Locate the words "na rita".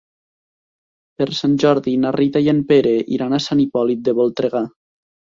2.05-2.41